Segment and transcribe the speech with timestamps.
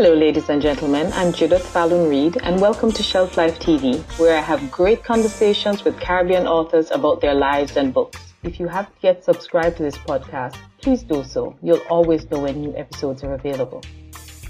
[0.00, 1.10] Hello, ladies and gentlemen.
[1.14, 5.98] I'm Judith Falloon-Reid, and welcome to Shelf Life TV, where I have great conversations with
[5.98, 8.32] Caribbean authors about their lives and books.
[8.44, 11.56] If you haven't yet subscribed to this podcast, please do so.
[11.64, 13.82] You'll always know when new episodes are available.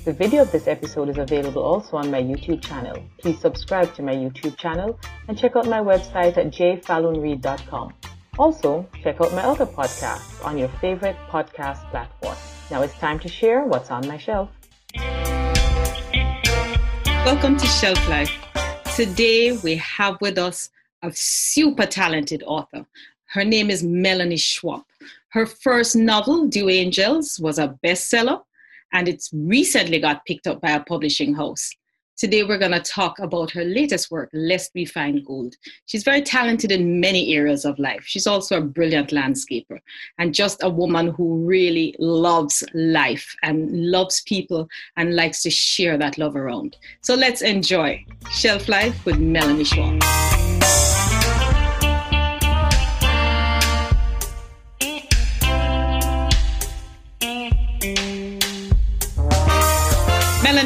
[0.04, 3.02] The video of this episode is available also on my YouTube channel.
[3.16, 7.94] Please subscribe to my YouTube channel and check out my website at jfalloonreid.com.
[8.38, 12.36] Also, check out my other podcasts on your favorite podcast platform.
[12.70, 14.50] Now it's time to share what's on my shelf.
[17.30, 18.32] Welcome to Shelf Life.
[18.96, 20.70] Today we have with us
[21.02, 22.86] a super talented author.
[23.26, 24.84] Her name is Melanie Schwapp.
[25.28, 28.40] Her first novel, Dew Angels, was a bestseller
[28.94, 31.70] and it's recently got picked up by a publishing house.
[32.18, 35.54] Today, we're going to talk about her latest work, Lest We Find Gold.
[35.86, 38.02] She's very talented in many areas of life.
[38.04, 39.78] She's also a brilliant landscaper
[40.18, 45.96] and just a woman who really loves life and loves people and likes to share
[45.96, 46.76] that love around.
[47.02, 50.47] So let's enjoy Shelf Life with Melanie Schwapp.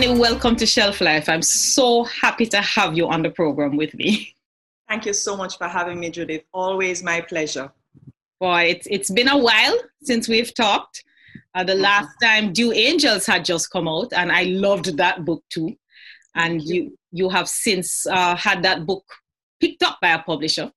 [0.03, 1.29] Melanie, welcome to Shelf Life.
[1.29, 4.35] I'm so happy to have you on the program with me.
[4.89, 6.43] Thank you so much for having me, Judith.
[6.53, 7.71] Always my pleasure.
[8.41, 11.05] Boy, it's, it's been a while since we've talked.
[11.55, 15.45] Uh, the last time Dew Angels had just come out, and I loved that book
[15.49, 15.77] too.
[16.35, 19.05] And you, you have since uh, had that book
[19.61, 20.73] picked up by a publisher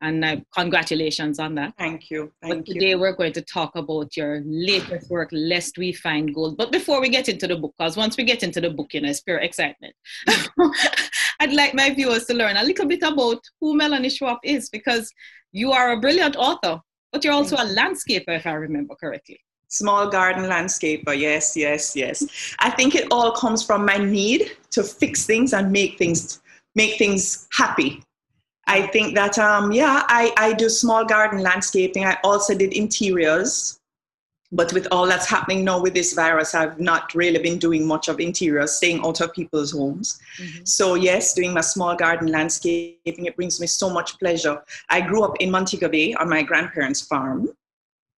[0.00, 1.74] and uh, congratulations on that.
[1.76, 2.32] Thank you.
[2.42, 2.98] Thank but today you.
[2.98, 6.56] we're going to talk about your latest work, Lest We Find Gold.
[6.56, 9.00] But before we get into the book, because once we get into the book, you
[9.00, 9.94] know, it's pure excitement.
[11.40, 15.12] I'd like my viewers to learn a little bit about who Melanie Schwapp is, because
[15.52, 16.80] you are a brilliant author,
[17.12, 19.40] but you're also a landscaper, if I remember correctly.
[19.68, 22.54] Small garden landscaper, yes, yes, yes.
[22.60, 26.40] I think it all comes from my need to fix things and make things
[26.74, 28.02] make things happy
[28.68, 32.04] I think that, um, yeah, I, I do small garden landscaping.
[32.04, 33.80] I also did interiors.
[34.50, 38.08] But with all that's happening now with this virus, I've not really been doing much
[38.08, 40.18] of interiors, staying out of people's homes.
[40.40, 40.64] Mm-hmm.
[40.64, 44.62] So, yes, doing my small garden landscaping, it brings me so much pleasure.
[44.88, 47.50] I grew up in Montego Bay on my grandparents' farm.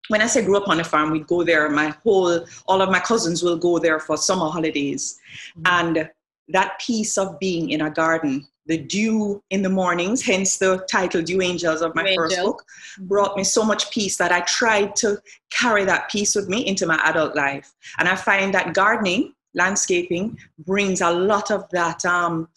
[0.06, 1.69] When I say grew up on a farm, we'd go there.
[1.69, 5.19] My whole, all of my cousins will go there for summer holidays.
[5.58, 5.62] Mm-hmm.
[5.66, 6.10] And
[6.47, 11.20] that piece of being in a garden the dew in the mornings, hence the title
[11.20, 12.22] Dew Angels of my Angel.
[12.22, 12.64] first book,
[13.00, 15.19] brought me so much peace that I tried to
[15.50, 17.72] carry that peace with me into my adult life.
[17.98, 22.06] And I find that gardening, landscaping, brings a lot of that.
[22.06, 22.48] Um,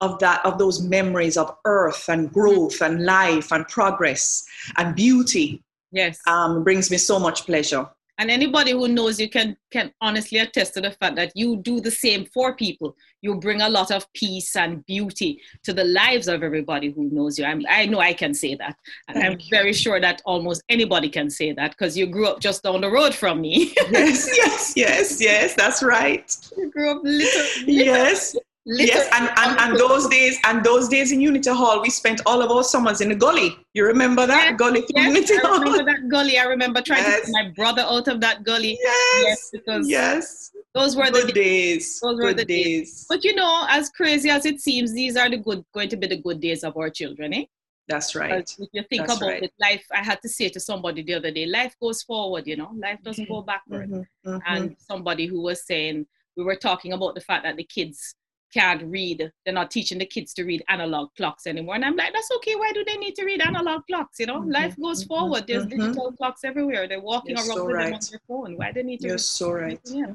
[0.00, 4.46] of that of those memories of earth and growth and life and progress
[4.76, 7.84] and beauty yes um, brings me so much pleasure
[8.18, 11.80] and anybody who knows you can can honestly attest to the fact that you do
[11.80, 12.96] the same for people.
[13.22, 17.38] You bring a lot of peace and beauty to the lives of everybody who knows
[17.38, 17.44] you.
[17.44, 18.76] I'm, i know i can say that.
[19.08, 19.46] And Thank i'm you.
[19.50, 22.90] very sure that almost anybody can say that because you grew up just down the
[22.90, 23.74] road from me.
[23.90, 26.34] Yes yes yes yes that's right.
[26.58, 28.36] You grew up little, little yes
[28.68, 32.42] yes, and, and, and those days and those days in Unity Hall, we spent all
[32.42, 33.56] of our summers in the gully.
[33.74, 35.60] You remember that yes, gully yes, Unity I Hall?
[35.60, 36.38] remember that gully.
[36.38, 37.26] I remember trying yes.
[37.26, 38.78] to get my brother out of that gully.
[38.80, 42.00] Yes, yes, because yes, those were good the days.
[42.00, 42.64] Those good were the days.
[42.64, 43.06] days.
[43.08, 46.06] But you know, as crazy as it seems, these are the good going to be
[46.06, 47.44] the good days of our children, eh?
[47.88, 48.48] That's right.
[48.58, 49.42] If you think That's about right.
[49.44, 52.56] it, life, I had to say to somebody the other day, life goes forward, you
[52.56, 53.88] know, life doesn't go backward.
[53.90, 54.38] Mm-hmm, mm-hmm.
[54.46, 58.14] And somebody who was saying, we were talking about the fact that the kids
[58.52, 59.30] can't read.
[59.44, 61.74] They're not teaching the kids to read analog clocks anymore.
[61.74, 62.54] And I'm like, that's okay.
[62.56, 64.18] Why do they need to read analog clocks?
[64.18, 64.50] You know, mm-hmm.
[64.50, 65.46] life goes forward.
[65.46, 65.80] There's mm-hmm.
[65.80, 66.88] digital clocks everywhere.
[66.88, 67.84] They're walking You're around so with right.
[67.84, 68.56] them on their phone.
[68.56, 69.06] Why do they need to?
[69.06, 69.80] You're read so right.
[69.84, 70.12] Yeah.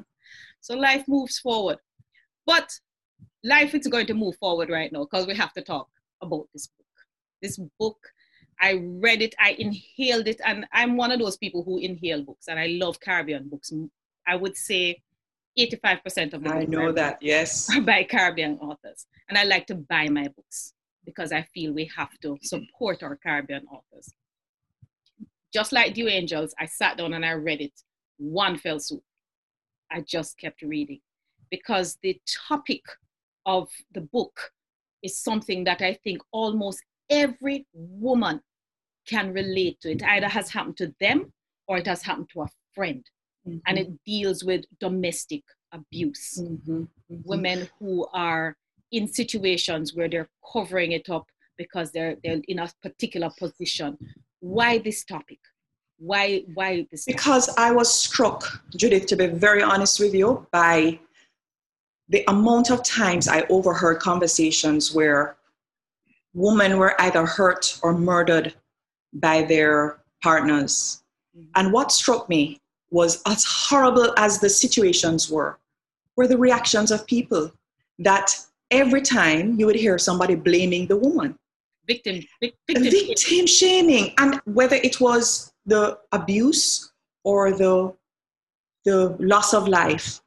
[0.60, 1.78] So life moves forward,
[2.46, 2.70] but
[3.42, 5.88] life is going to move forward right now because we have to talk
[6.22, 6.86] about this book.
[7.42, 7.98] This book.
[8.60, 12.46] I read it, I inhaled it, and I'm one of those people who inhale books,
[12.46, 13.72] and I love Caribbean books.
[14.26, 15.02] I would say
[15.58, 17.70] 85% of the I know that, yes.
[17.80, 19.06] By Caribbean authors.
[19.28, 20.74] And I like to buy my books
[21.04, 24.12] because I feel we have to support our Caribbean authors.
[25.52, 27.72] Just like Dew Angels, I sat down and I read it
[28.18, 29.02] one fell swoop.
[29.90, 31.00] I just kept reading
[31.50, 32.82] because the topic
[33.46, 34.50] of the book
[35.02, 38.40] is something that I think almost every woman
[39.06, 39.92] can relate to.
[39.92, 41.32] It either has happened to them
[41.68, 43.04] or it has happened to a friend
[43.46, 43.58] mm-hmm.
[43.66, 45.42] and it deals with domestic
[45.72, 46.38] abuse.
[46.40, 46.82] Mm-hmm.
[46.82, 47.16] Mm-hmm.
[47.24, 48.56] Women who are
[48.92, 51.26] in situations where they're covering it up
[51.58, 53.98] because they're they're in a particular position.
[54.40, 55.38] Why this topic?
[55.98, 57.04] Why why this?
[57.04, 57.16] Topic?
[57.16, 60.98] Because I was struck, Judith, to be very honest with you, by
[62.08, 65.36] the amount of times I overheard conversations where
[66.34, 68.54] women were either hurt or murdered
[69.14, 71.02] by their partners.
[71.36, 71.48] Mm-hmm.
[71.54, 72.60] And what struck me
[72.94, 75.58] was as horrible as the situations were,
[76.16, 77.50] were the reactions of people
[77.98, 78.32] that
[78.70, 81.36] every time you would hear somebody blaming the woman.
[81.88, 84.14] Victim, victim, victim shaming.
[84.18, 86.92] And whether it was the abuse
[87.24, 87.92] or the,
[88.84, 90.20] the loss of life,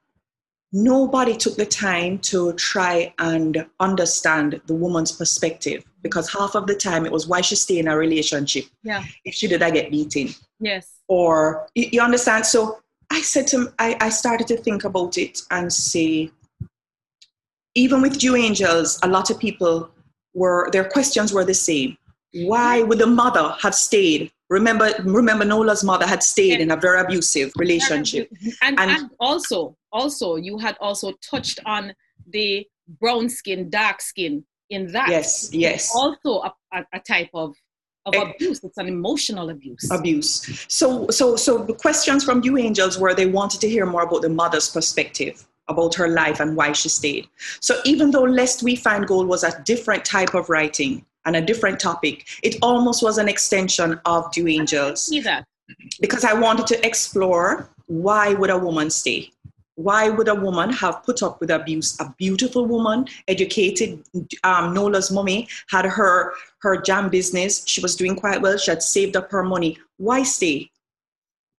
[0.74, 6.76] nobody took the time to try and understand the woman's perspective because half of the
[6.76, 8.66] time it was why she stay in a relationship.
[8.84, 9.06] Yeah.
[9.24, 10.36] If she did, I get beaten.
[10.60, 10.97] Yes.
[11.08, 12.46] Or you, you understand?
[12.46, 16.32] So I said to I, I started to think about it and say,
[17.76, 19.90] even with Dew Angels, a lot of people
[20.34, 21.98] were their questions were the same.
[22.34, 24.32] Why would the mother have stayed?
[24.50, 28.30] Remember, remember Nola's mother had stayed in a very abusive relationship.
[28.62, 31.94] And, and, and also, also, you had also touched on
[32.30, 32.66] the
[33.00, 35.10] brown skin, dark skin in that.
[35.10, 35.92] Yes, yes.
[35.94, 37.56] Also a, a, a type of
[38.08, 38.64] of eh, abuse.
[38.64, 39.90] It's an emotional abuse.
[39.92, 40.66] Abuse.
[40.68, 44.22] So, so, so the questions from Dew Angels were they wanted to hear more about
[44.22, 47.28] the mother's perspective about her life and why she stayed.
[47.60, 51.42] So, even though Lest We Find Gold was a different type of writing and a
[51.42, 55.04] different topic, it almost was an extension of Dew Angels.
[55.06, 55.46] see that.
[56.00, 59.32] Because I wanted to explore why would a woman stay?
[59.78, 61.98] Why would a woman have put up with abuse?
[62.00, 64.04] A beautiful woman, educated.
[64.44, 67.66] Um, Nola's mommy had her her jam business.
[67.68, 68.58] She was doing quite well.
[68.58, 69.78] She had saved up her money.
[69.98, 70.72] Why stay?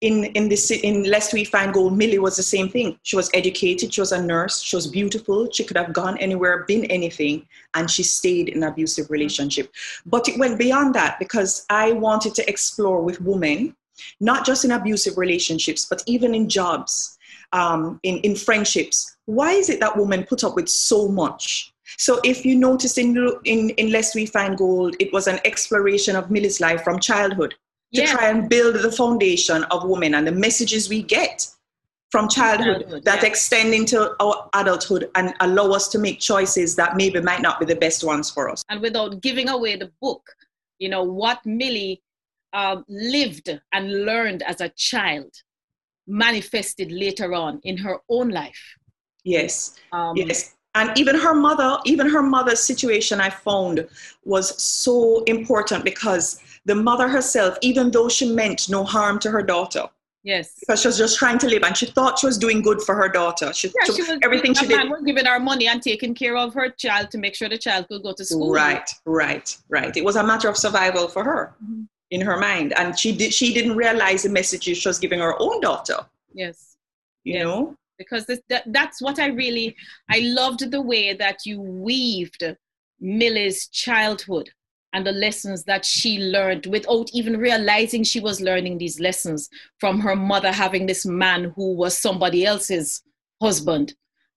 [0.01, 2.99] In in this in Lest We Find Gold, Millie was the same thing.
[3.05, 3.95] She was educated.
[3.95, 4.61] She was a nurse.
[4.63, 5.49] She was beautiful.
[5.53, 9.73] She could have gone anywhere, been anything, and she stayed in an abusive relationship.
[10.07, 13.77] But it went beyond that because I wanted to explore with women,
[14.21, 17.18] not just in abusive relationships, but even in jobs
[17.53, 19.17] um, in, in friendships.
[19.27, 21.73] Why is it that women put up with so much?
[21.97, 26.17] So if you notice in, in, in Lest We Find Gold, it was an exploration
[26.17, 27.55] of Millie's life from childhood
[27.95, 28.13] to yeah.
[28.13, 31.49] try and build the foundation of women and the messages we get
[32.11, 33.29] from childhood, childhood that yeah.
[33.29, 37.67] extend into our adulthood and allow us to make choices that maybe might not be
[37.67, 38.63] the best ones for us.
[38.69, 40.29] And without giving away the book,
[40.79, 42.03] you know, what Millie
[42.53, 45.35] uh, lived and learned as a child
[46.09, 48.77] manifested later on in her own life.
[49.25, 49.77] Yes.
[49.93, 50.57] Um, yes.
[50.75, 53.87] And even her mother, even her mother's situation, I found
[54.25, 59.43] was so important because the mother herself, even though she meant no harm to her
[59.43, 59.85] daughter,
[60.25, 60.57] Yes.
[60.61, 62.95] Because she was just trying to live and she thought she was doing good for
[62.95, 63.53] her daughter.
[63.55, 64.91] She, yeah, she was, everything she did.
[64.91, 67.89] was giving her money and taking care of her child to make sure the child
[67.89, 68.53] could go to school.
[68.53, 69.97] Right, right, right.
[69.97, 71.83] It was a matter of survival for her mm-hmm.
[72.11, 72.73] In her mind.
[72.79, 75.99] And she did she didn't realize the messages she was giving her own daughter.
[76.33, 76.77] Yes.
[77.25, 77.45] You yes.
[77.45, 77.77] know?
[77.99, 79.75] Because this, that, that's what I really,
[80.09, 82.45] I loved the way that you weaved
[83.01, 84.51] Millie's childhood
[84.93, 90.01] and the lessons that she learned without even realizing she was learning these lessons from
[90.01, 93.03] her mother having this man who was somebody else's
[93.43, 93.95] husband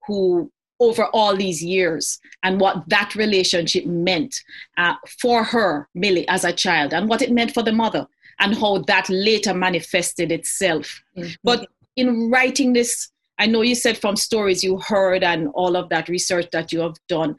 [0.07, 4.35] who over all these years and what that relationship meant
[4.77, 8.05] uh, for her millie as a child and what it meant for the mother
[8.39, 11.31] and how that later manifested itself mm-hmm.
[11.43, 15.89] but in writing this, I know you said from stories you heard and all of
[15.89, 17.35] that research that you have done,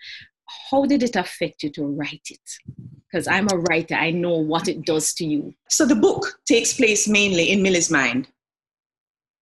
[0.71, 2.51] how did it affect you to write it?
[3.11, 5.55] Because I'm a writer, I know what it does to you.
[5.69, 8.29] So the book takes place mainly in Millie's mind.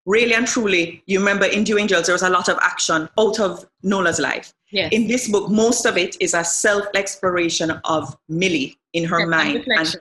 [0.05, 3.39] Really and truly, you remember in Dew Angels, there was a lot of action out
[3.39, 4.53] of Nola's life.
[4.71, 4.91] Yes.
[4.93, 9.65] In this book, most of it is a self exploration of Millie in her mind.
[9.67, 9.95] And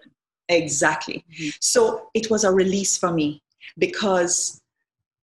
[0.49, 1.25] exactly.
[1.33, 1.49] Mm-hmm.
[1.61, 3.42] So it was a release for me
[3.78, 4.61] because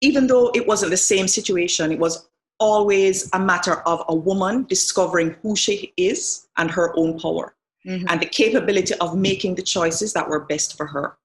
[0.01, 2.27] even though it wasn't the same situation, it was
[2.59, 7.55] always a matter of a woman discovering who she is and her own power
[7.85, 8.05] mm-hmm.
[8.09, 11.17] and the capability of making the choices that were best for her.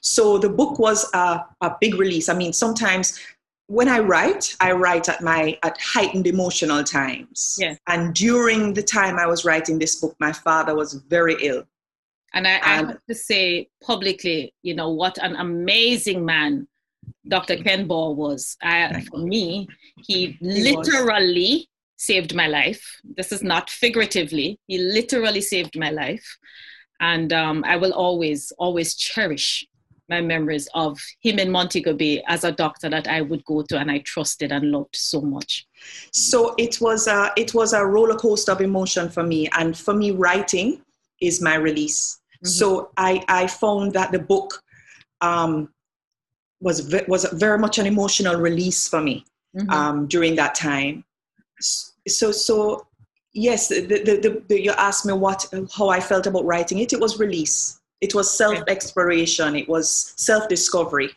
[0.00, 2.28] So the book was a, a big release.
[2.28, 3.18] I mean, sometimes
[3.66, 7.56] when I write, I write at my at heightened emotional times.
[7.58, 7.76] Yeah.
[7.86, 11.64] And during the time I was writing this book, my father was very ill.
[12.34, 16.66] And I, I have to say publicly, you know, what an amazing man
[17.28, 17.56] Dr.
[17.56, 18.56] Ken Ball was.
[18.62, 19.68] I, for me,
[20.06, 21.66] he, he literally was.
[21.96, 23.00] saved my life.
[23.04, 24.58] This is not figuratively.
[24.66, 26.38] He literally saved my life.
[27.00, 29.66] And um, I will always, always cherish
[30.12, 33.78] my memories of him in Montego Bay as a doctor that I would go to
[33.78, 35.66] and I trusted and loved so much.
[36.12, 39.48] So it was a, it was a roller coaster of emotion for me.
[39.58, 40.82] And for me, writing
[41.20, 42.20] is my release.
[42.36, 42.48] Mm-hmm.
[42.48, 44.62] So I, I found that the book
[45.20, 45.72] um,
[46.60, 49.24] was was very much an emotional release for me
[49.56, 49.70] mm-hmm.
[49.70, 51.04] um, during that time.
[52.06, 52.86] So, so
[53.32, 56.92] yes, the, the, the, the, you asked me what, how I felt about writing it.
[56.92, 57.81] It was release.
[58.02, 59.56] It was self exploration.
[59.56, 61.10] It was self discovery.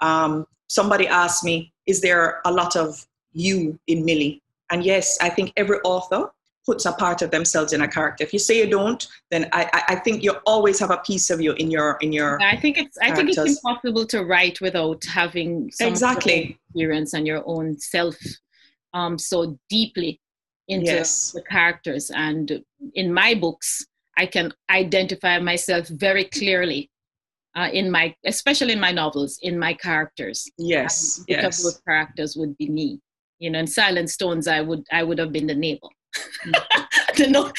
[0.00, 4.42] Um, somebody asked me, is there a lot of you in Millie?
[4.70, 6.30] And yes, I think every author
[6.66, 8.24] puts a part of themselves in a character.
[8.24, 11.40] If you say you don't, then I, I think you always have a piece of
[11.40, 12.40] you in your in your.
[12.42, 17.26] I think it's I think it's impossible to write without having some exactly experience and
[17.26, 18.16] your own self
[18.92, 20.20] um, so deeply
[20.68, 21.32] into yes.
[21.32, 22.10] the characters.
[22.10, 22.64] And
[22.94, 23.86] in my books,
[24.16, 26.90] I can identify myself very clearly
[27.56, 30.50] uh, in my, especially in my novels, in my characters.
[30.58, 31.62] Yes, and yes.
[31.62, 33.00] those characters would be me.
[33.38, 35.88] You know, in Silent Stones, I would I would have been the neighbor.
[37.28, 37.50] no,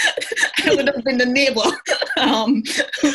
[0.66, 1.62] I would have been the neighbor.
[2.18, 2.64] Um,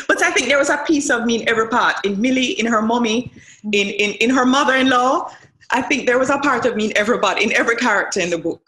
[0.06, 2.04] but I think there was a piece of me in every part.
[2.04, 3.32] In Millie, in her mommy,
[3.64, 5.32] in, in, in her mother-in-law.
[5.70, 8.38] I think there was a part of me in everybody, in every character in the
[8.38, 8.60] book.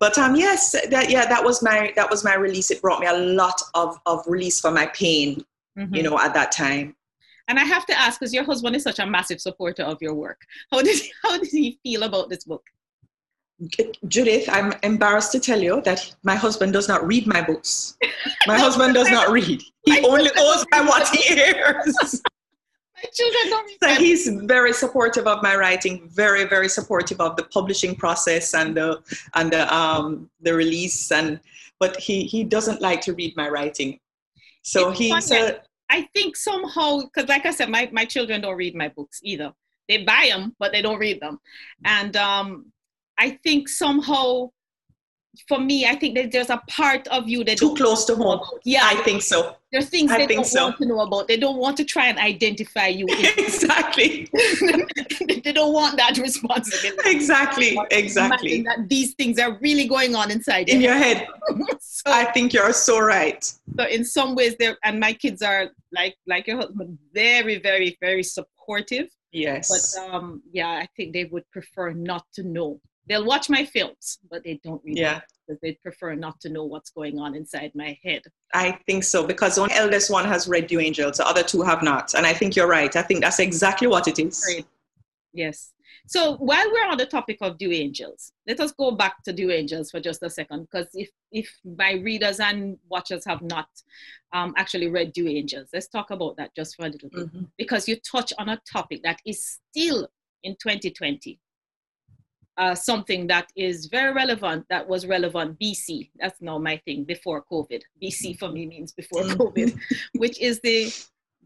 [0.00, 2.70] But um, yes, that yeah, that was my that was my release.
[2.70, 5.44] It brought me a lot of of release for my pain,
[5.78, 5.94] mm-hmm.
[5.94, 6.96] you know, at that time.
[7.48, 10.14] And I have to ask, because your husband is such a massive supporter of your
[10.14, 10.40] work,
[10.72, 12.62] how did how did he feel about this book?
[14.08, 17.98] Judith, I'm embarrassed to tell you that my husband does not read my books.
[18.46, 19.62] My husband does not read.
[19.84, 22.22] He only goes by what he hears.
[23.12, 23.70] Children don't.
[23.82, 28.76] So he's very supportive of my writing, very, very supportive of the publishing process and
[28.76, 29.02] the
[29.34, 31.40] and the um the release and
[31.78, 33.98] but he he doesn't like to read my writing.
[34.62, 38.56] So it's he's a, I think somehow because like I said, my, my children don't
[38.56, 39.52] read my books either.
[39.88, 41.40] They buy them, but they don't read them.
[41.84, 42.66] And um
[43.18, 44.50] I think somehow
[45.46, 48.40] for me, I think that there's a part of you that too close to home.
[48.64, 49.56] Yeah, I think so.
[49.70, 50.64] There's things I they don't so.
[50.64, 51.28] want to know about.
[51.28, 53.06] They don't want to try and identify you.
[53.38, 54.28] exactly.
[54.32, 57.08] they don't want that responsibility.
[57.08, 57.78] Exactly.
[57.92, 58.62] Exactly.
[58.62, 61.28] That these things are really going on inside in your head.
[61.80, 63.44] so, I think you're so right.
[63.76, 67.96] So in some ways, there and my kids are like like your husband, very, very,
[68.00, 69.08] very supportive.
[69.30, 69.96] Yes.
[69.96, 74.18] But um, yeah, I think they would prefer not to know they'll watch my films,
[74.30, 75.20] but they don't read yeah.
[75.46, 78.22] because they prefer not to know what's going on inside my head.
[78.54, 81.82] I think so because the eldest one has read Dew Angels, the other two have
[81.82, 82.94] not, and I think you're right.
[82.94, 84.40] I think that's exactly what it is.
[84.44, 84.64] Great.
[85.32, 85.72] Yes.
[86.06, 89.50] So while we're on the topic of Dew Angels, let us go back to Dew
[89.50, 93.68] Angels for just a second, because if if my readers and watchers have not
[94.32, 97.42] um, actually read Dew Angels, let's talk about that just for a little bit, mm-hmm.
[97.58, 100.08] because you touch on a topic that is still
[100.44, 101.40] in 2020
[102.56, 106.10] uh, something that is very relevant that was relevant BC.
[106.18, 107.82] That's now my thing before COVID.
[108.02, 109.36] BC for me means before mm.
[109.36, 109.78] COVID,
[110.16, 110.92] which is the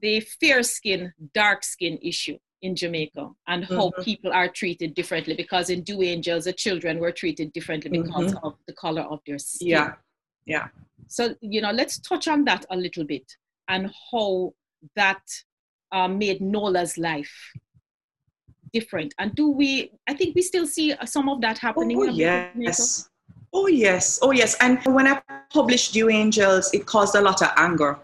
[0.00, 4.02] the fair skin, dark skin issue in Jamaica and how mm-hmm.
[4.02, 8.46] people are treated differently because in Dew Angels, the children were treated differently because mm-hmm.
[8.46, 9.68] of the color of their skin.
[9.68, 9.92] Yeah.
[10.46, 10.68] Yeah.
[11.06, 13.30] So, you know, let's touch on that a little bit
[13.68, 14.54] and how
[14.96, 15.22] that
[15.92, 17.52] uh, made Nola's life
[18.74, 19.14] different.
[19.18, 21.96] And do we, I think we still see uh, some of that happening.
[21.98, 23.08] Oh, yes.
[23.54, 24.18] Oh, yes.
[24.20, 24.56] Oh, yes.
[24.60, 27.98] And when I published Dew Angels, it caused a lot of anger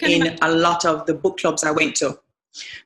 [0.00, 0.38] in imagine.
[0.42, 2.18] a lot of the book clubs I went to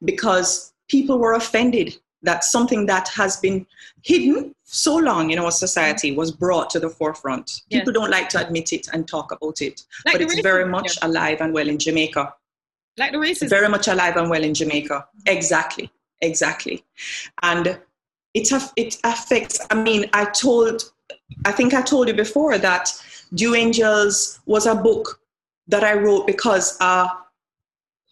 [0.05, 3.67] because people were offended that something that has been
[4.03, 7.63] hidden so long in our society was brought to the forefront.
[7.69, 7.81] Yes.
[7.81, 10.67] People don't like to admit it and talk about it, like but it's racism, very
[10.67, 11.09] much yeah.
[11.09, 12.35] alive and well in Jamaica.
[12.99, 13.49] Like the racism.
[13.49, 14.95] Very much alive and well in Jamaica.
[14.95, 15.37] Mm-hmm.
[15.37, 15.91] Exactly
[16.23, 16.85] exactly
[17.43, 17.79] and
[18.35, 20.93] it, it affects i mean i told
[21.45, 22.93] i think i told you before that
[23.35, 25.21] dew angels was a book
[25.67, 27.09] that i wrote because a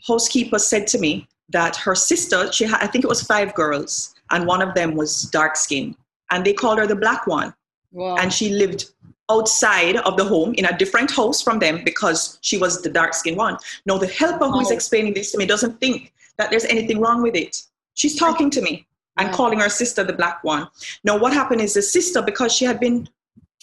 [0.07, 4.15] housekeeper said to me that her sister she had i think it was five girls
[4.31, 5.97] and one of them was dark skinned
[6.31, 7.55] and they called her the black one
[7.93, 8.17] wow.
[8.17, 8.91] and she lived
[9.31, 13.15] outside of the home in a different house from them because she was the dark
[13.15, 13.57] skinned one.
[13.87, 14.75] Now, the helper who is oh.
[14.75, 17.63] explaining this to me doesn't think that there's anything wrong with it.
[17.99, 18.87] She's talking to me
[19.17, 20.69] and calling her sister the black one.
[21.03, 23.09] Now, what happened is the sister, because she had been,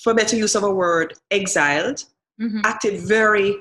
[0.03, 2.03] for better use of a word, exiled,
[2.39, 2.59] mm-hmm.
[2.65, 3.55] acted very,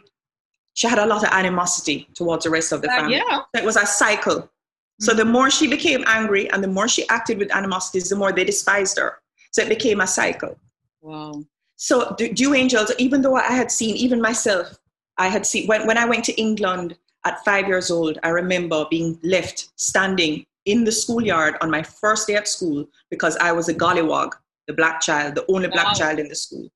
[0.73, 3.15] she had a lot of animosity towards the rest of the uh, family.
[3.15, 3.43] Yeah.
[3.55, 4.41] It was a cycle.
[4.41, 5.05] Mm-hmm.
[5.05, 8.33] So the more she became angry and the more she acted with animosities, the more
[8.33, 9.21] they despised her.
[9.53, 10.59] So it became a cycle.
[11.03, 11.45] Wow.
[11.77, 14.77] So Dew Angels, even though I had seen, even myself,
[15.19, 18.85] I had seen, when, when I went to England at five years old, I remember
[18.91, 23.69] being left standing in the schoolyard on my first day at school because I was
[23.69, 24.33] a gollywog,
[24.67, 25.93] the black child, the only black wow.
[25.93, 26.69] child in the school.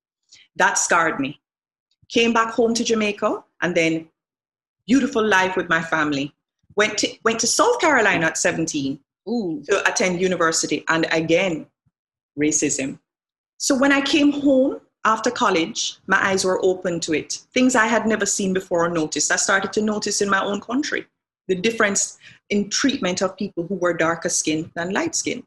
[0.55, 1.39] That scarred me.
[2.09, 4.09] Came back home to Jamaica and then
[4.87, 6.33] beautiful life with my family.
[6.75, 9.63] Went to, went to South Carolina at 17 Ooh.
[9.69, 10.83] to attend university.
[10.87, 11.67] And again,
[12.37, 12.99] racism.
[13.57, 17.33] So when I came home after college, my eyes were open to it.
[17.53, 19.31] Things I had never seen before or noticed.
[19.31, 21.07] I started to notice in my own country
[21.47, 22.17] the difference
[22.49, 25.43] in treatment of people who were darker skinned than light skinned.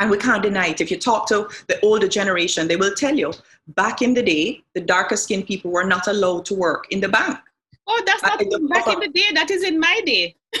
[0.00, 0.80] And we can't deny it.
[0.80, 3.32] If you talk to the older generation, they will tell you
[3.68, 7.08] back in the day, the darker skinned people were not allowed to work in the
[7.08, 7.38] bank.
[7.86, 9.26] Oh, that's not back in the day.
[9.34, 10.34] That is in my day.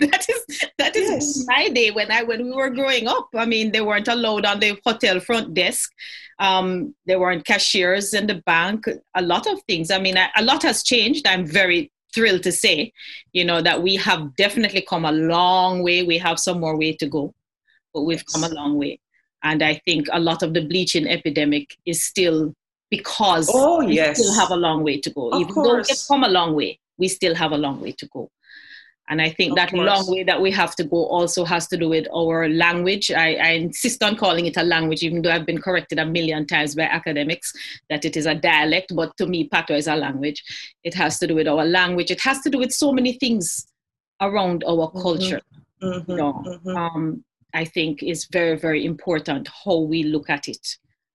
[0.00, 1.44] that is that is yes.
[1.46, 3.28] my day when I when we were growing up.
[3.34, 5.92] I mean, they weren't allowed on the hotel front desk.
[6.38, 8.86] Um, there weren't cashiers in the bank.
[9.14, 9.90] A lot of things.
[9.90, 11.26] I mean, a lot has changed.
[11.26, 12.92] I'm very thrilled to say,
[13.32, 16.02] you know, that we have definitely come a long way.
[16.02, 17.34] We have some more way to go,
[17.92, 18.98] but we've come a long way.
[19.42, 22.54] And I think a lot of the bleaching epidemic is still
[22.90, 24.18] because oh, yes.
[24.18, 25.28] we still have a long way to go.
[25.28, 25.88] Of Even course.
[25.88, 28.30] though we've come a long way, we still have a long way to go.
[29.08, 29.86] And I think Of that course.
[29.86, 33.10] long way that we have to go also has to do with our language.
[33.12, 36.44] I, I insist on calling it a language, even though I've been corrected a million
[36.46, 37.52] times by academics
[37.88, 38.92] that it is a dialect.
[38.94, 40.42] But to me, Patois is a language.
[40.82, 42.10] It has to do with our language.
[42.10, 43.66] It has to do with so many things
[44.20, 45.02] around our Mhm.
[45.02, 45.40] culture.
[45.82, 46.32] Mhm, You know,
[46.64, 46.76] mhm.
[46.76, 50.66] um, I think is very, very important how we look at it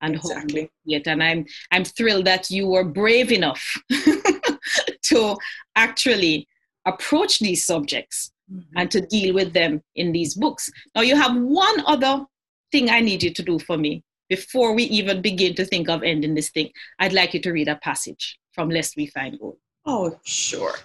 [0.01, 1.07] and how we see it.
[1.07, 3.61] And I'm I'm thrilled that you were brave enough
[5.09, 5.35] to
[5.75, 6.47] actually
[6.85, 8.65] approach these subjects Mhm.
[8.75, 10.69] and to deal with them in these books.
[10.95, 12.25] Now, you have one other
[12.71, 16.03] thing I need you to do for me before we even begin to think of
[16.03, 16.71] ending this thing.
[16.99, 19.57] I'd like you to read a passage from Lest We Find Gold.
[19.85, 20.75] Oh, sure.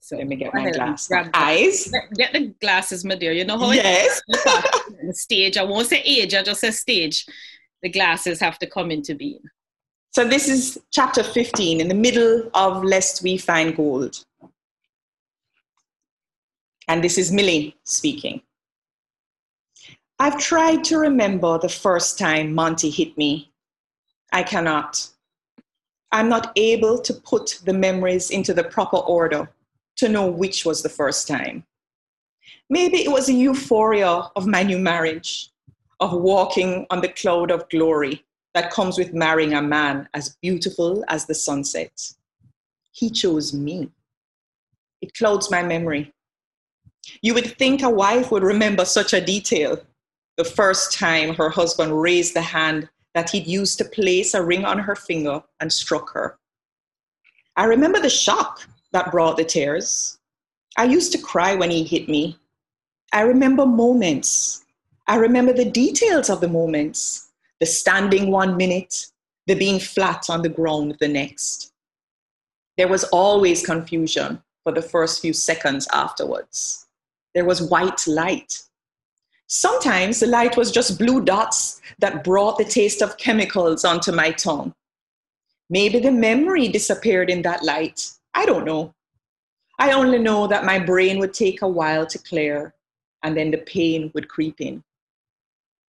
[0.00, 1.30] So Let me get my ahead and glass.
[1.34, 1.92] Eyes.
[2.16, 3.32] Get- the glasses, my dear.
[3.32, 4.20] You know how it Yes.
[4.28, 5.56] the stage.
[5.56, 7.24] I won't say age, I just say stage.
[7.82, 9.42] The glasses have to come into being.
[10.10, 14.24] So this is chapter 15 in the middle of Lest We Find Gold.
[16.88, 18.42] And this is Millie speaking.
[20.18, 23.50] I've tried to remember the first time Monty hit me.
[24.32, 25.08] I cannot.
[26.12, 29.50] I'm not able to put the memories into the proper order
[29.96, 31.64] to know which was the first time.
[32.70, 35.50] Maybe it was the euphoria of my new marriage,
[36.00, 41.04] of walking on the cloud of glory that comes with marrying a man as beautiful
[41.08, 41.92] as the sunset.
[42.92, 43.90] He chose me.
[45.00, 46.12] It clouds my memory.
[47.20, 49.80] You would think a wife would remember such a detail.
[50.36, 54.64] The first time her husband raised the hand that he'd used to place a ring
[54.64, 56.38] on her finger and struck her.
[57.56, 60.18] I remember the shock that brought the tears.
[60.76, 62.38] I used to cry when he hit me.
[63.12, 64.64] I remember moments.
[65.06, 67.28] I remember the details of the moments
[67.60, 69.06] the standing one minute,
[69.46, 71.72] the being flat on the ground the next.
[72.76, 76.88] There was always confusion for the first few seconds afterwards.
[77.34, 78.62] There was white light.
[79.46, 84.30] Sometimes the light was just blue dots that brought the taste of chemicals onto my
[84.30, 84.74] tongue.
[85.68, 88.10] Maybe the memory disappeared in that light.
[88.34, 88.94] I don't know.
[89.78, 92.74] I only know that my brain would take a while to clear
[93.22, 94.82] and then the pain would creep in.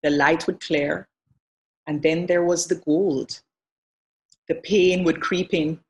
[0.02, 1.08] The light would clear
[1.86, 3.40] and then there was the gold.
[4.48, 5.80] The pain would creep in,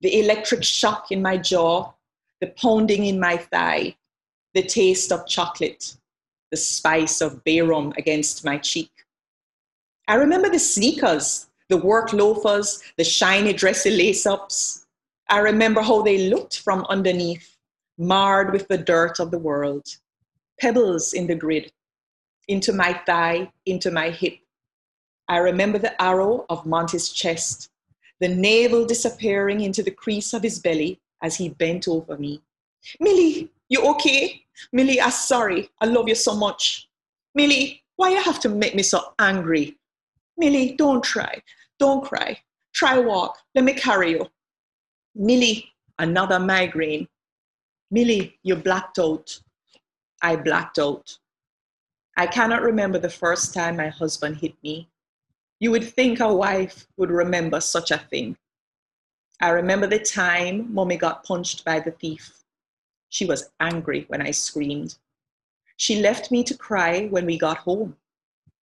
[0.00, 1.92] the electric shock in my jaw,
[2.40, 3.96] the pounding in my thigh,
[4.54, 5.96] the taste of chocolate,
[6.50, 8.90] the spice of bay rum against my cheek.
[10.06, 14.86] I remember the sneakers, the work loafers, the shiny dressy lace ups.
[15.28, 17.56] I remember how they looked from underneath,
[17.98, 19.96] marred with the dirt of the world,
[20.60, 21.72] pebbles in the grid,
[22.48, 24.38] into my thigh, into my hip.
[25.28, 27.70] I remember the arrow of Monty's chest,
[28.20, 32.42] the navel disappearing into the crease of his belly as he bent over me.
[33.00, 34.43] Millie, you okay?
[34.72, 35.70] Millie, I'm sorry.
[35.80, 36.88] I love you so much.
[37.34, 39.76] Millie, why you have to make me so angry?
[40.36, 41.42] Millie, don't try.
[41.78, 42.38] Don't cry.
[42.74, 43.38] Try walk.
[43.54, 44.26] Let me carry you.
[45.14, 47.08] Millie, another migraine.
[47.90, 49.40] Millie, you blacked out.
[50.22, 51.18] I blacked out.
[52.16, 54.88] I cannot remember the first time my husband hit me.
[55.60, 58.36] You would think a wife would remember such a thing.
[59.40, 62.43] I remember the time mommy got punched by the thief.
[63.14, 64.98] She was angry when I screamed.
[65.76, 67.96] She left me to cry when we got home.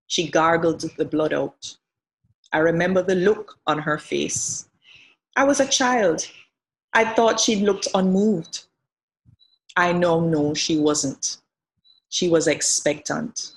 [0.09, 1.79] She gargled the blood out.
[2.53, 4.69] I remember the look on her face.
[5.37, 6.29] I was a child.
[6.93, 8.65] I thought she looked unmoved.
[9.75, 11.39] I now know she wasn't.
[12.11, 13.53] She was expectant.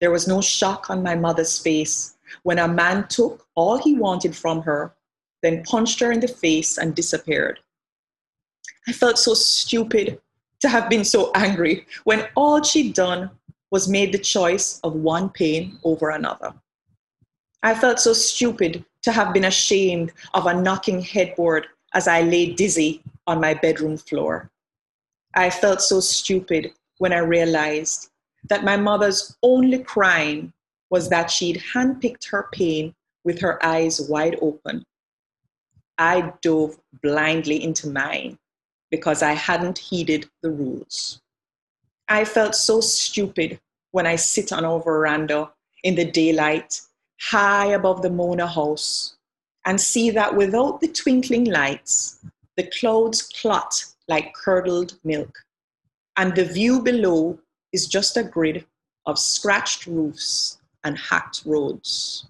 [0.00, 4.34] There was no shock on my mother's face when a man took all he wanted
[4.34, 4.96] from her,
[5.42, 7.60] then punched her in the face and disappeared.
[8.88, 10.18] I felt so stupid
[10.60, 13.30] to have been so angry when all she'd done
[13.70, 16.54] was made the choice of one pain over another.
[17.62, 22.54] I felt so stupid to have been ashamed of a knocking headboard as I lay
[22.54, 24.50] dizzy on my bedroom floor.
[25.34, 28.08] I felt so stupid when I realized
[28.48, 30.54] that my mother's only crime
[30.88, 34.82] was that she'd handpicked her pain with her eyes wide open.
[35.98, 38.38] I dove blindly into mine
[38.90, 41.20] because I hadn't heeded the rules.
[42.08, 45.50] I felt so stupid when I sit on our veranda
[45.84, 46.80] in the daylight,
[47.20, 49.16] high above the Mona house,
[49.66, 52.24] and see that without the twinkling lights,
[52.56, 55.38] the clouds clot like curdled milk,
[56.16, 57.38] and the view below
[57.72, 58.64] is just a grid
[59.06, 62.26] of scratched roofs and hacked roads.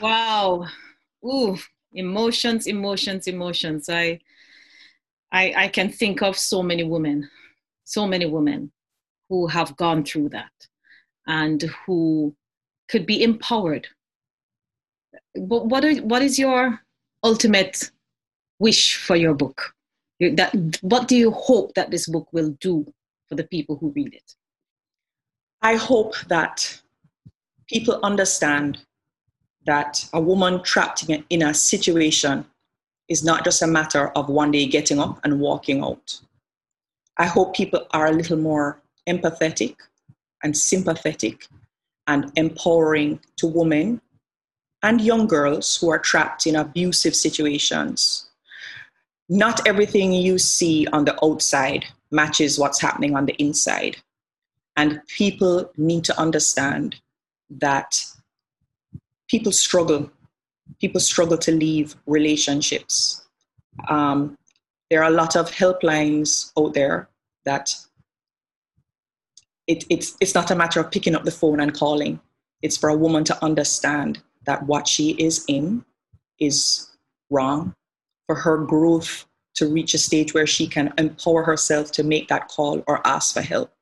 [0.00, 0.66] Wow.
[1.24, 1.56] Ooh,
[1.92, 3.88] emotions, emotions, emotions.
[3.88, 4.20] I,
[5.32, 7.28] I, I can think of so many women,
[7.84, 8.72] so many women
[9.28, 10.52] who have gone through that
[11.26, 12.34] and who
[12.88, 13.86] could be empowered.
[15.34, 16.80] But what, are, what is your
[17.22, 17.90] ultimate
[18.58, 19.74] wish for your book?
[20.20, 22.92] That, what do you hope that this book will do
[23.28, 24.34] for the people who read it?
[25.62, 26.80] I hope that
[27.68, 28.78] people understand
[29.66, 32.46] that a woman trapped in a, in a situation
[33.08, 36.20] is not just a matter of one day getting up and walking out.
[37.16, 39.76] I hope people are a little more empathetic
[40.42, 41.46] and sympathetic
[42.06, 44.00] and empowering to women
[44.82, 48.28] and young girls who are trapped in abusive situations.
[49.28, 53.96] Not everything you see on the outside matches what's happening on the inside.
[54.76, 56.96] And people need to understand
[57.50, 58.00] that
[59.28, 60.10] people struggle.
[60.80, 63.26] People struggle to leave relationships.
[63.88, 64.36] Um,
[64.90, 67.08] there are a lot of helplines out there
[67.44, 67.74] that
[69.66, 72.20] it, it's, it's not a matter of picking up the phone and calling.
[72.62, 75.84] It's for a woman to understand that what she is in
[76.40, 76.88] is
[77.30, 77.74] wrong,
[78.26, 82.48] for her growth to reach a stage where she can empower herself to make that
[82.48, 83.72] call or ask for help.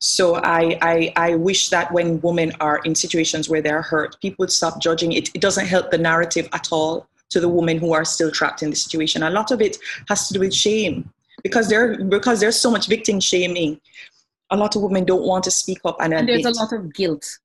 [0.00, 4.44] So I, I, I wish that when women are in situations where they're hurt, people
[4.44, 5.12] would stop judging.
[5.12, 5.30] It.
[5.34, 8.70] It doesn't help the narrative at all to the women who are still trapped in
[8.70, 9.22] the situation.
[9.22, 9.76] A lot of it
[10.08, 11.10] has to do with shame
[11.42, 13.80] because there because there's so much victim shaming.
[14.50, 16.94] A lot of women don't want to speak up and, and there's a lot of
[16.94, 17.38] guilt.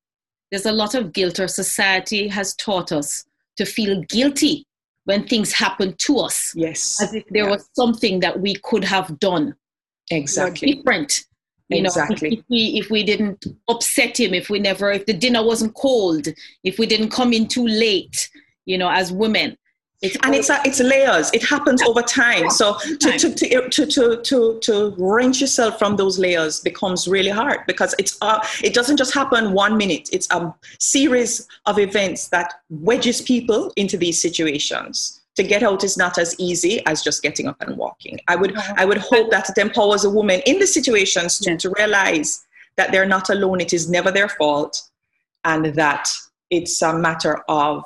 [0.52, 3.26] There's a lot of guilt our society has taught us
[3.58, 4.66] to feel guilty
[5.06, 6.54] when things happen to us.
[6.56, 7.02] Yes.
[7.02, 7.52] As if there yeah.
[7.52, 9.56] was something that we could have done.
[10.12, 10.76] Exactly.
[10.76, 11.26] different
[11.70, 12.38] you exactly.
[12.38, 16.28] if we if we didn't upset him if we never if the dinner wasn't cold
[16.64, 18.30] if we didn't come in too late
[18.66, 19.58] you know as women
[20.04, 21.32] it's and it's it's layers.
[21.34, 22.50] It happens over time.
[22.50, 27.30] So to, to, to, to, to, to, to wrench yourself from those layers becomes really
[27.30, 30.10] hard because it's uh, it doesn't just happen one minute.
[30.12, 35.23] It's a series of events that wedges people into these situations.
[35.36, 38.20] To get out is not as easy as just getting up and walking.
[38.28, 41.74] I would I would hope that it empowers a woman in the situations to, to
[41.78, 43.60] realize that they're not alone.
[43.60, 44.80] It is never their fault,
[45.44, 46.08] and that
[46.50, 47.84] it's a matter of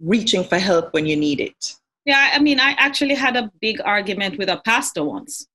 [0.00, 1.74] reaching for help when you need it.
[2.04, 5.48] Yeah, I mean, I actually had a big argument with a pastor once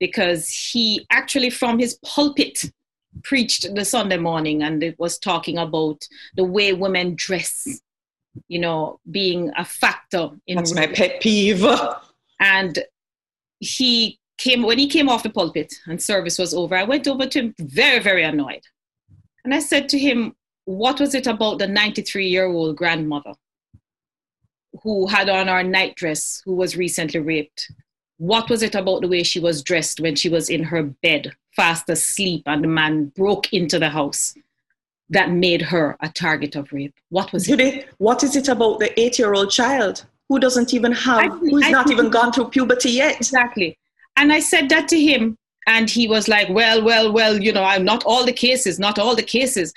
[0.00, 2.64] because he actually, from his pulpit,
[3.22, 7.80] preached the Sunday morning and it was talking about the way women dress,
[8.48, 10.56] you know, being a factor in.
[10.56, 11.64] That's my pet peeve.
[12.38, 12.80] And
[13.60, 17.26] he came, when he came off the pulpit and service was over, I went over
[17.26, 18.60] to him very, very annoyed.
[19.42, 23.32] And I said to him, What was it about the 93 year old grandmother
[24.82, 27.70] who had on our nightdress who was recently raped
[28.18, 31.32] what was it about the way she was dressed when she was in her bed
[31.54, 34.34] fast asleep and the man broke into the house
[35.08, 39.00] that made her a target of rape what was it what is it about the
[39.00, 42.90] eight year old child who doesn't even have who's I, not even gone through puberty
[42.90, 43.78] yet exactly
[44.16, 45.36] and i said that to him
[45.68, 48.98] and he was like well well well you know i'm not all the cases not
[48.98, 49.72] all the cases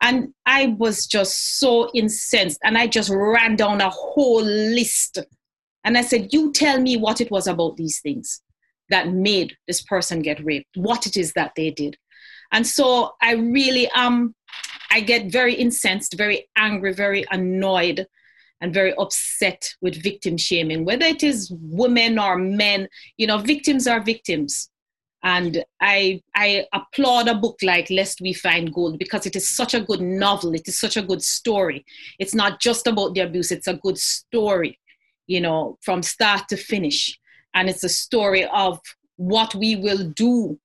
[0.00, 2.60] and I was just so incensed.
[2.62, 5.18] And I just ran down a whole list.
[5.84, 8.40] And I said, You tell me what it was about these things
[8.90, 11.96] that made this person get raped, what it is that they did.
[12.52, 14.34] And so I really um
[14.90, 18.06] I get very incensed, very angry, very annoyed,
[18.60, 22.88] and very upset with victim shaming, whether it is women or men.
[23.16, 24.70] You know, victims are victims.
[25.24, 29.74] And I, I applaud a book like Lest We Find Gold because it is such
[29.74, 30.54] a good novel.
[30.54, 31.84] It is such a good story.
[32.20, 34.78] It's not just about the abuse, it's a good story,
[35.26, 37.18] you know, from start to finish.
[37.52, 38.78] And it's a story of
[39.16, 40.58] what we will do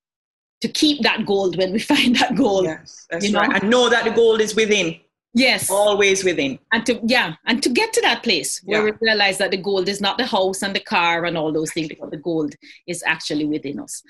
[0.63, 2.63] to keep that gold when we find that gold.
[2.63, 3.41] Yes, that's you know?
[3.41, 3.61] right.
[3.61, 4.95] And know that the gold is within.
[5.35, 5.69] Yes.
[5.69, 6.57] Always within.
[6.71, 8.91] And to yeah, and to get to that place where yeah.
[8.91, 11.73] we realize that the gold is not the house and the car and all those
[11.73, 12.55] things, but the gold
[12.87, 14.03] is actually within us.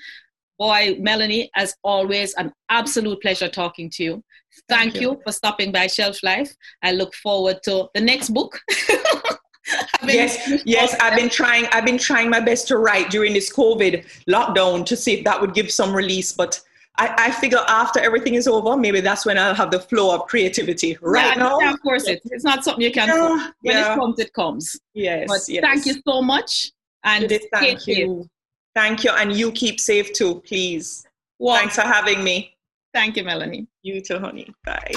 [0.58, 4.24] Boy, Melanie, as always, an absolute pleasure talking to you.
[4.68, 5.12] Thank, Thank you.
[5.12, 6.54] you for stopping by Shelf Life.
[6.82, 8.60] I look forward to the next book.
[10.04, 11.66] yes, yes, I've been trying.
[11.72, 15.40] I've been trying my best to write during this COVID lockdown to see if that
[15.40, 16.32] would give some release.
[16.32, 16.60] But
[16.96, 20.26] I, I figure after everything is over, maybe that's when I'll have the flow of
[20.26, 20.98] creativity.
[21.00, 22.20] Right yeah, now, of course, it.
[22.26, 23.08] It's not something you can.
[23.08, 23.92] Yeah, when yeah.
[23.92, 24.80] it comes, it comes.
[24.92, 25.26] Yes.
[25.28, 25.62] But yes.
[25.62, 26.70] thank you so much,
[27.04, 28.22] and thank you.
[28.22, 28.30] Safe.
[28.74, 31.06] Thank you, and you keep safe too, please.
[31.38, 32.56] Well, Thanks for having me.
[32.92, 33.66] Thank you, Melanie.
[33.82, 34.52] You too, honey.
[34.64, 34.92] Bye.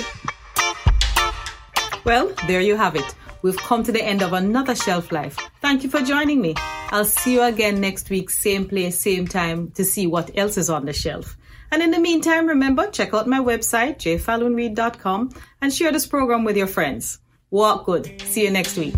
[2.06, 3.16] Well, there you have it.
[3.42, 5.38] We've come to the end of another shelf life.
[5.62, 6.56] Thank you for joining me.
[6.90, 10.70] I'll see you again next week, same place, same time, to see what else is
[10.70, 11.38] on the shelf.
[11.72, 16.58] And in the meantime, remember, check out my website, jfalloonreid.com, and share this program with
[16.58, 17.20] your friends.
[17.50, 18.22] Walk good.
[18.22, 18.96] See you next week.